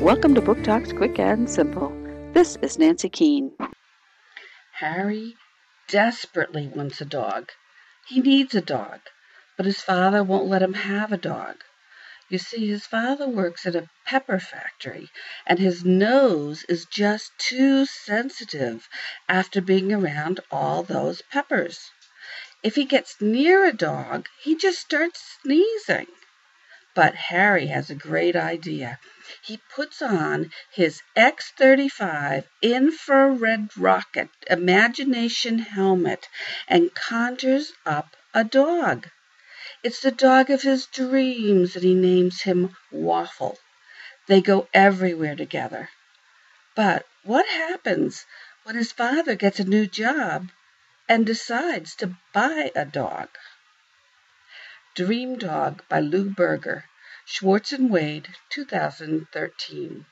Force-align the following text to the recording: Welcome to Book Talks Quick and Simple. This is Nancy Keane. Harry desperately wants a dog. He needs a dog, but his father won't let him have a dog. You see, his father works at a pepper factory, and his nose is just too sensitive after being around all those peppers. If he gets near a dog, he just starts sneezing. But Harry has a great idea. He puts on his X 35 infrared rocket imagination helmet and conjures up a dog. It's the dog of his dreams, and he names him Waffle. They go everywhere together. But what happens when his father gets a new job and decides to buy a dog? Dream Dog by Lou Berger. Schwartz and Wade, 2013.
Welcome 0.00 0.36
to 0.36 0.40
Book 0.40 0.62
Talks 0.62 0.92
Quick 0.92 1.18
and 1.18 1.50
Simple. 1.50 1.90
This 2.32 2.56
is 2.62 2.78
Nancy 2.78 3.08
Keane. 3.08 3.50
Harry 4.74 5.34
desperately 5.88 6.68
wants 6.68 7.00
a 7.00 7.04
dog. 7.04 7.50
He 8.06 8.20
needs 8.20 8.54
a 8.54 8.60
dog, 8.60 9.00
but 9.56 9.66
his 9.66 9.80
father 9.80 10.22
won't 10.22 10.46
let 10.46 10.62
him 10.62 10.74
have 10.74 11.10
a 11.10 11.16
dog. 11.16 11.56
You 12.28 12.38
see, 12.38 12.68
his 12.68 12.86
father 12.86 13.28
works 13.28 13.66
at 13.66 13.74
a 13.74 13.88
pepper 14.06 14.38
factory, 14.38 15.08
and 15.44 15.58
his 15.58 15.84
nose 15.84 16.64
is 16.68 16.84
just 16.84 17.32
too 17.36 17.84
sensitive 17.84 18.88
after 19.28 19.60
being 19.60 19.92
around 19.92 20.38
all 20.52 20.84
those 20.84 21.22
peppers. 21.22 21.90
If 22.62 22.76
he 22.76 22.84
gets 22.84 23.20
near 23.20 23.64
a 23.64 23.72
dog, 23.72 24.28
he 24.44 24.54
just 24.54 24.78
starts 24.78 25.38
sneezing. 25.42 26.06
But 26.98 27.14
Harry 27.14 27.68
has 27.68 27.90
a 27.90 27.94
great 27.94 28.34
idea. 28.34 28.98
He 29.40 29.60
puts 29.72 30.02
on 30.02 30.50
his 30.72 31.00
X 31.14 31.52
35 31.56 32.48
infrared 32.60 33.68
rocket 33.76 34.30
imagination 34.50 35.60
helmet 35.60 36.28
and 36.66 36.92
conjures 36.96 37.72
up 37.86 38.16
a 38.34 38.42
dog. 38.42 39.08
It's 39.84 40.00
the 40.00 40.10
dog 40.10 40.50
of 40.50 40.62
his 40.62 40.86
dreams, 40.86 41.76
and 41.76 41.84
he 41.84 41.94
names 41.94 42.42
him 42.42 42.76
Waffle. 42.90 43.58
They 44.26 44.40
go 44.40 44.66
everywhere 44.74 45.36
together. 45.36 45.90
But 46.74 47.06
what 47.22 47.46
happens 47.46 48.26
when 48.64 48.74
his 48.74 48.90
father 48.90 49.36
gets 49.36 49.60
a 49.60 49.64
new 49.64 49.86
job 49.86 50.48
and 51.08 51.24
decides 51.24 51.94
to 51.94 52.16
buy 52.32 52.72
a 52.74 52.84
dog? 52.84 53.28
Dream 54.98 55.38
Dog 55.38 55.84
by 55.88 56.00
Lou 56.00 56.28
Berger. 56.28 56.86
Schwartz 57.24 57.70
and 57.70 57.88
Wade, 57.88 58.30
2013. 58.50 60.06